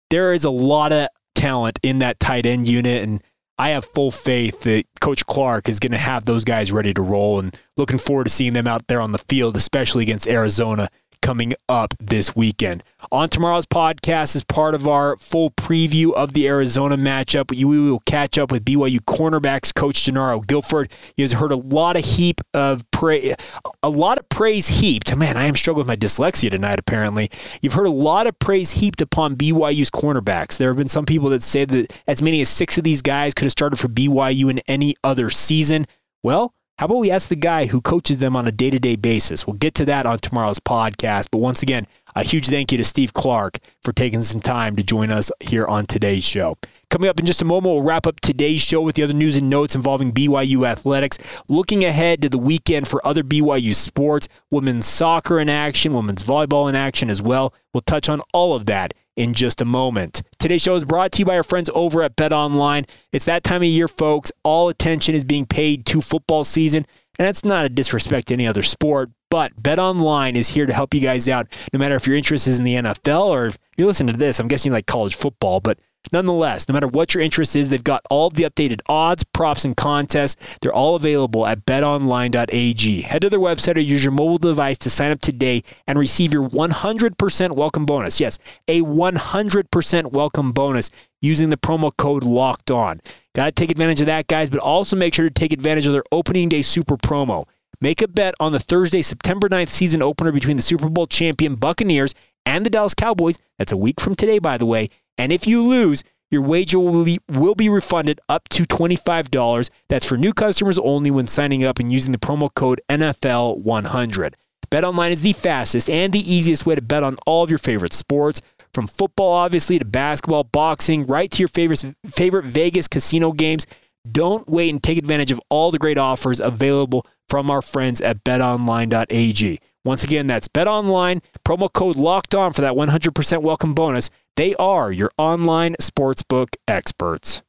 [0.09, 3.21] There is a lot of talent in that tight end unit, and
[3.57, 7.01] I have full faith that Coach Clark is going to have those guys ready to
[7.01, 10.89] roll and looking forward to seeing them out there on the field, especially against Arizona
[11.25, 12.83] coming up this weekend.
[13.11, 18.03] On tomorrow's podcast, as part of our full preview of the Arizona matchup, we will
[18.05, 20.91] catch up with BYU cornerbacks coach Jernaro Gilford.
[21.15, 23.33] He has heard a lot of heap of praise,
[23.81, 25.15] a lot of praise heaped.
[25.15, 26.79] Man, I am struggling with my dyslexia tonight.
[26.79, 30.57] Apparently, you've heard a lot of praise heaped upon BYU's cornerbacks.
[30.57, 33.33] There have been some people that say that as many as six of these guys
[33.33, 35.87] could have started for BYU in any other season.
[36.21, 38.97] Well, how about we ask the guy who coaches them on a day to day
[38.97, 39.47] basis?
[39.47, 41.27] We'll get to that on tomorrow's podcast.
[41.31, 44.83] But once again, a huge thank you to Steve Clark for taking some time to
[44.83, 46.57] join us here on today's show.
[46.89, 49.37] Coming up in just a moment, we'll wrap up today's show with the other news
[49.37, 51.17] and notes involving BYU athletics.
[51.47, 56.67] Looking ahead to the weekend for other BYU sports, women's soccer in action, women's volleyball
[56.67, 57.53] in action as well.
[57.73, 60.21] We'll touch on all of that in just a moment.
[60.39, 62.85] Today's show is brought to you by our friends over at Bet Online.
[63.11, 64.31] It's that time of year, folks.
[64.43, 66.85] All attention is being paid to football season,
[67.17, 70.73] and that's not a disrespect to any other sport, but Bet Online is here to
[70.73, 73.57] help you guys out, no matter if your interest is in the NFL or if
[73.77, 75.79] you listen to this, I'm guessing you like college football, but
[76.11, 79.75] Nonetheless, no matter what your interest is, they've got all the updated odds, props, and
[79.75, 80.35] contests.
[80.61, 83.01] They're all available at betonline.ag.
[83.01, 86.33] Head to their website or use your mobile device to sign up today and receive
[86.33, 88.19] your 100% welcome bonus.
[88.19, 90.91] Yes, a 100% welcome bonus
[91.21, 93.01] using the promo code locked on.
[93.33, 95.93] Got to take advantage of that, guys, but also make sure to take advantage of
[95.93, 97.45] their opening day super promo.
[97.81, 101.55] Make a bet on the Thursday, September 9th season opener between the Super Bowl champion
[101.55, 102.15] Buccaneers
[102.45, 103.39] and the Dallas Cowboys.
[103.57, 107.05] That's a week from today, by the way and if you lose, your wager will
[107.05, 109.69] be will be refunded up to $25.
[109.87, 114.33] That's for new customers only when signing up and using the promo code NFL100.
[114.71, 117.93] BetOnline is the fastest and the easiest way to bet on all of your favorite
[117.93, 118.41] sports,
[118.73, 123.67] from football obviously to basketball, boxing, right to your favorite favorite Vegas casino games.
[124.11, 128.23] Don't wait and take advantage of all the great offers available from our friends at
[128.23, 129.59] betonline.ag.
[129.85, 134.09] Once again, that's betonline, promo code locked on for that 100% welcome bonus.
[134.35, 137.43] They are your online sportsbook experts.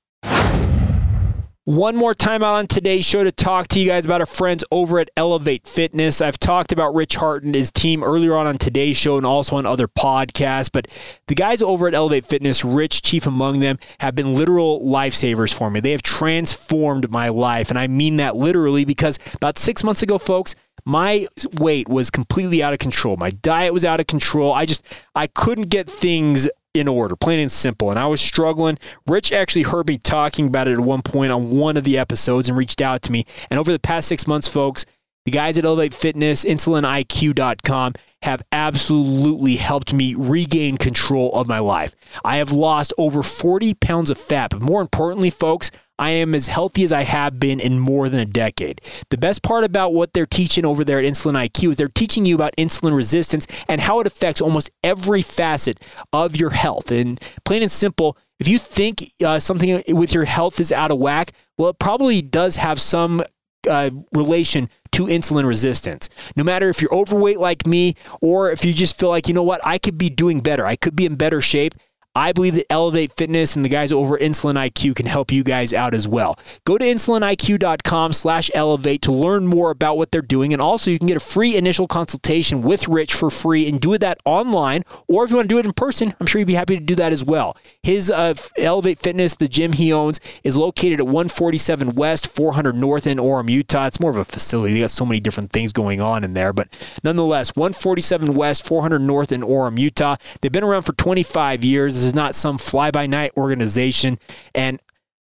[1.65, 4.65] One more time out on today's show to talk to you guys about our friends
[4.71, 6.21] over at Elevate Fitness.
[6.21, 9.57] I've talked about Rich Hart and his team earlier on on today's show and also
[9.57, 10.87] on other podcasts, but
[11.27, 15.69] the guys over at Elevate Fitness, Rich chief among them, have been literal lifesavers for
[15.69, 15.81] me.
[15.81, 20.19] They have transformed my life, and I mean that literally because about six months ago,
[20.19, 20.55] folks,
[20.87, 21.27] my
[21.59, 23.17] weight was completely out of control.
[23.17, 24.53] My diet was out of control.
[24.53, 27.91] I just I couldn't get things in order, plain and simple.
[27.91, 28.79] And I was struggling.
[29.07, 32.49] Rich actually heard me talking about it at one point on one of the episodes
[32.49, 33.25] and reached out to me.
[33.51, 34.87] And over the past six months, folks,
[35.25, 37.95] the guys at Elevate Fitness, InsulinIQ.com
[38.27, 41.95] have absolutely helped me regain control of my life.
[42.25, 46.49] I have lost over 40 pounds of fat, but more importantly, folks, I am as
[46.49, 48.81] healthy as I have been in more than a decade.
[49.11, 52.27] The best part about what they're teaching over there at Insulin IQ is they're teaching
[52.27, 55.81] you about insulin resistance and how it affects almost every facet
[56.13, 56.91] of your health.
[56.91, 60.99] And plain and simple, if you think uh, something with your health is out of
[60.99, 63.23] whack, well, it probably does have some
[63.69, 66.09] uh, relation to insulin resistance.
[66.37, 69.43] No matter if you're overweight like me or if you just feel like, you know
[69.43, 71.75] what, I could be doing better, I could be in better shape,
[72.17, 75.75] I believe that Elevate Fitness and the guys over Insulin IQ can help you guys
[75.75, 76.39] out as well.
[76.65, 80.55] Go to insuliniq.com slash elevate to learn more about what they're doing.
[80.55, 83.99] And also you can get a free initial consultation with Rich for free and do
[83.99, 84.83] that online.
[85.07, 86.83] Or if you want to do it in person, I'm sure you'd be happy to
[86.83, 87.55] do that as well.
[87.83, 93.07] His uh, Elevate Fitness, the gym he owns, is located at 147 West, 400 North
[93.07, 93.89] in Orem, Utah.
[93.89, 94.73] It's more of a facility.
[94.73, 96.55] They got so many different things going on in there.
[96.55, 96.69] But
[97.05, 100.17] nonetheless, 147 West, 400 North in Orem, Utah.
[100.41, 104.19] They've been around for 25 years is not some fly by night organization.
[104.55, 104.81] And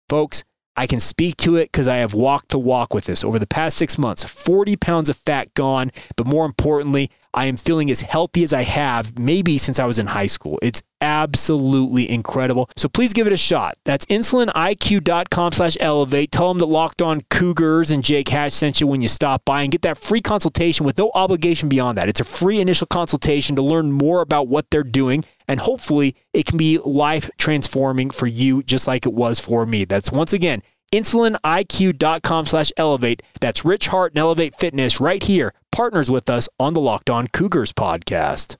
[0.10, 0.44] folks,
[0.78, 3.48] I can speak to it because I have walked the walk with this over the
[3.48, 4.26] past six months.
[4.26, 8.64] 40 pounds of fat gone, but more importantly, I am feeling as healthy as I
[8.64, 10.60] have maybe since I was in high school.
[10.62, 12.70] It's absolutely incredible.
[12.76, 13.76] So please give it a shot.
[13.86, 16.32] That's insuliniq.com slash elevate.
[16.32, 19.62] Tell them that Locked On Cougars and Jake Hatch sent you when you stop by
[19.62, 22.10] and get that free consultation with no obligation beyond that.
[22.10, 26.46] It's a free initial consultation to learn more about what they're doing and hopefully it
[26.46, 29.86] can be life transforming for you just like it was for me.
[29.86, 33.22] That's once again insuliniq.com slash elevate.
[33.42, 37.28] That's Rich Hart and Elevate Fitness right here, partners with us on the Locked On
[37.28, 38.56] Cougars podcast.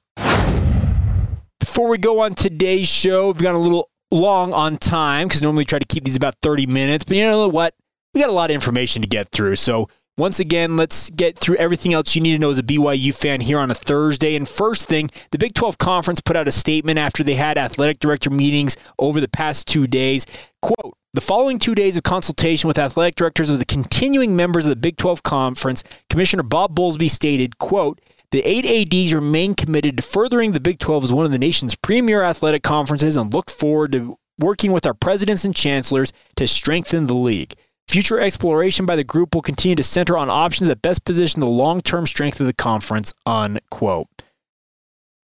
[1.60, 5.62] Before we go on today's show, we've got a little long on time because normally
[5.62, 7.74] we try to keep these about 30 minutes, but you know what?
[8.14, 9.58] We got a lot of information to get through.
[9.58, 13.14] So once again, let's get through everything else you need to know as a BYU
[13.14, 14.36] fan here on a Thursday.
[14.36, 18.00] And first thing, the Big 12 Conference put out a statement after they had athletic
[18.00, 20.26] director meetings over the past two days.
[20.62, 24.70] Quote, the following two days of consultation with athletic directors of the continuing members of
[24.70, 28.00] the Big 12 Conference, Commissioner Bob Bowlesby stated, quote,
[28.32, 31.76] the eight ADs remain committed to furthering the Big 12 as one of the nation's
[31.76, 37.08] premier athletic conferences and look forward to working with our presidents and chancellors to strengthen
[37.08, 37.54] the league.
[37.88, 41.46] Future exploration by the group will continue to center on options that best position the
[41.46, 43.14] long term strength of the conference.
[43.26, 44.08] Unquote.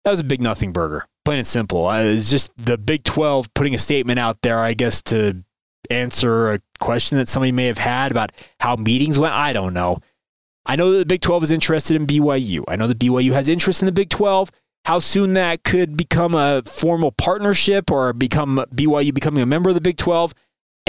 [0.03, 1.05] That was a big nothing burger.
[1.25, 1.89] Plain and simple.
[1.91, 5.43] It's just the Big 12 putting a statement out there, I guess, to
[5.89, 9.33] answer a question that somebody may have had about how meetings went.
[9.33, 9.99] I don't know.
[10.65, 12.63] I know that the Big 12 is interested in BYU.
[12.67, 14.51] I know that BYU has interest in the Big 12.
[14.85, 19.75] How soon that could become a formal partnership or become BYU becoming a member of
[19.75, 20.33] the Big 12,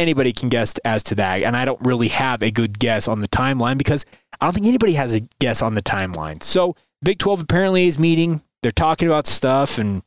[0.00, 1.42] anybody can guess as to that.
[1.42, 4.04] And I don't really have a good guess on the timeline because
[4.40, 6.42] I don't think anybody has a guess on the timeline.
[6.42, 8.42] So, Big 12 apparently is meeting.
[8.62, 10.02] They're talking about stuff, and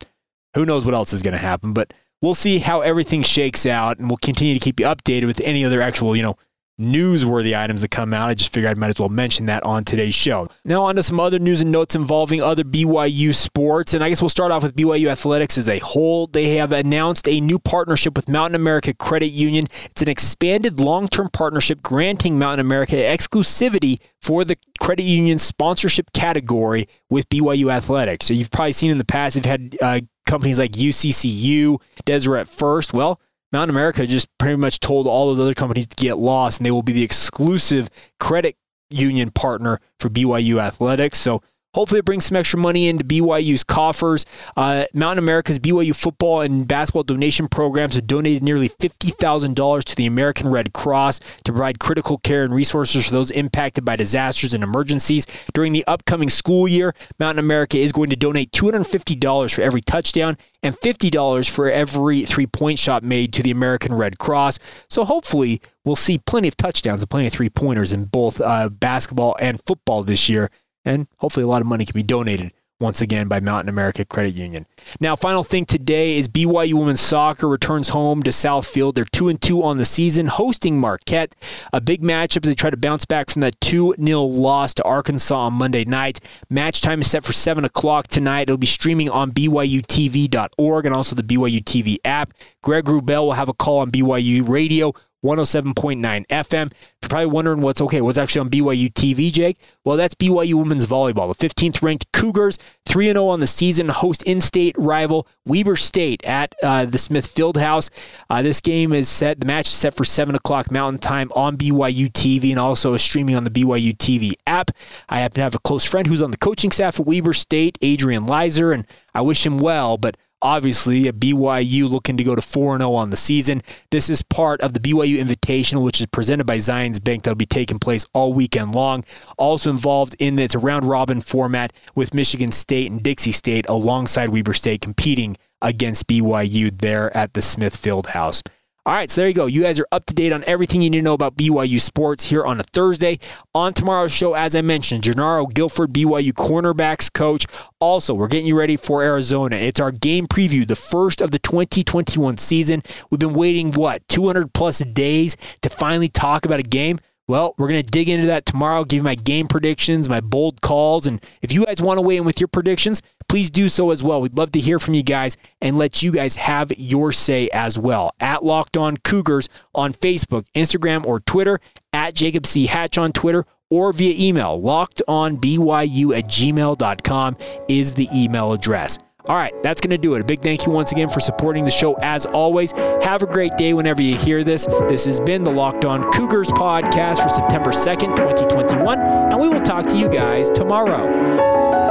[0.54, 1.74] who knows what else is going to happen.
[1.74, 1.92] But
[2.22, 5.66] we'll see how everything shakes out, and we'll continue to keep you updated with any
[5.66, 6.36] other actual, you know,
[6.80, 8.30] newsworthy items that come out.
[8.30, 10.50] I just figured I might as well mention that on today's show.
[10.66, 13.94] Now, on to some other news and notes involving other BYU sports.
[13.94, 16.28] And I guess we'll start off with BYU Athletics as a whole.
[16.28, 19.68] They have announced a new partnership with Mountain America Credit Union.
[19.86, 26.12] It's an expanded long term partnership granting Mountain America exclusivity for the credit union sponsorship
[26.14, 28.26] category with BYU Athletics.
[28.26, 32.94] So you've probably seen in the past, they've had uh, companies like UCCU, Deseret First.
[32.94, 33.20] Well,
[33.54, 36.72] Mountain America just pretty much told all those other companies to get lost, and they
[36.72, 37.88] will be the exclusive
[38.20, 38.58] credit
[38.90, 41.20] union partner for BYU Athletics.
[41.20, 41.42] So
[41.74, 44.26] Hopefully, it brings some extra money into BYU's coffers.
[44.56, 50.06] Uh, Mountain America's BYU football and basketball donation programs have donated nearly $50,000 to the
[50.06, 54.64] American Red Cross to provide critical care and resources for those impacted by disasters and
[54.64, 55.26] emergencies.
[55.54, 60.38] During the upcoming school year, Mountain America is going to donate $250 for every touchdown
[60.62, 64.60] and $50 for every three point shot made to the American Red Cross.
[64.88, 68.70] So hopefully, we'll see plenty of touchdowns and plenty of three pointers in both uh,
[68.70, 70.50] basketball and football this year
[70.86, 72.52] and hopefully a lot of money can be donated
[72.84, 74.66] once again by Mountain America Credit Union.
[75.00, 78.96] Now, final thing today is BYU women's soccer returns home to Southfield.
[78.96, 81.34] They're two and two on the season, hosting Marquette.
[81.72, 84.84] A big matchup as they try to bounce back from that two 0 loss to
[84.84, 86.20] Arkansas on Monday night.
[86.50, 88.44] Match time is set for seven o'clock tonight.
[88.44, 92.34] It'll be streaming on BYUTV.org and also the BYU TV app.
[92.62, 96.72] Greg Rubel will have a call on BYU Radio 107.9 FM.
[97.02, 99.58] You're probably wondering what's okay, what's actually on BYU TV, Jake?
[99.84, 101.36] Well, that's BYU women's volleyball.
[101.36, 106.24] The 15th ranked Cougars, 3 0 on the season, host in state rival Weber State
[106.26, 107.90] at uh, the Smith Fieldhouse.
[108.30, 111.58] Uh, this game is set, the match is set for 7 o'clock Mountain Time on
[111.58, 114.72] BYU TV and also streaming on the BYU TV app.
[115.10, 117.78] I happen to have a close friend who's on the coaching staff at Weber State,
[117.82, 122.42] Adrian Lizer, and I wish him well, but Obviously, a BYU looking to go to
[122.42, 123.62] 4 0 on the season.
[123.92, 127.46] This is part of the BYU Invitational, which is presented by Zions Bank, that'll be
[127.46, 129.06] taking place all weekend long.
[129.38, 134.54] Also involved in its round robin format with Michigan State and Dixie State alongside Weber
[134.54, 138.42] State competing against BYU there at the Smith Fieldhouse.
[138.86, 139.46] All right, so there you go.
[139.46, 142.26] You guys are up to date on everything you need to know about BYU sports
[142.26, 143.18] here on a Thursday.
[143.56, 147.46] On tomorrow's show, as I mentioned, Jernaro Gilford, BYU cornerbacks coach.
[147.80, 149.56] Also, we're getting you ready for Arizona.
[149.56, 152.84] It's our game preview, the first of the 2021 season.
[153.10, 157.00] We've been waiting, what, 200 plus days to finally talk about a game?
[157.26, 160.60] Well, we're going to dig into that tomorrow, give you my game predictions, my bold
[160.60, 161.08] calls.
[161.08, 163.02] And if you guys want to weigh in with your predictions,
[163.34, 164.22] please do so as well.
[164.22, 167.80] We'd love to hear from you guys and let you guys have your say as
[167.80, 168.14] well.
[168.20, 171.60] At Locked On Cougars on Facebook, Instagram, or Twitter,
[171.94, 172.68] at Jacob C.
[172.68, 174.62] Hatch on Twitter, or via email.
[174.62, 179.00] LockedOnBYU at gmail.com is the email address.
[179.28, 180.22] All right, that's going to do it.
[180.22, 182.72] A big thank you once again for supporting the show as always.
[183.02, 184.68] Have a great day whenever you hear this.
[184.88, 189.60] This has been the Locked On Cougars podcast for September 2nd, 2021, and we will
[189.60, 191.83] talk to you guys tomorrow.